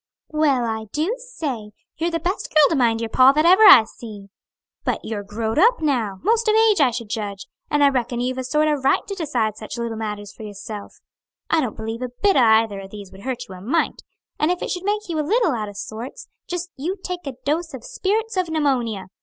[0.29, 1.73] "Well, I do say!
[1.97, 4.29] you're the best girl to mind your pa that ever I see!
[4.83, 8.39] But you're growed up now 'most of age, I should judge and I reckon you've
[8.39, 10.97] a sort o' right to decide such little matters for yourself.
[11.51, 14.01] I don't believe a bit o' either of these would hurt you a mite;
[14.39, 17.33] and if it should make you a little out o' sorts just you take a
[17.45, 19.05] dose of spirits of pneumonia.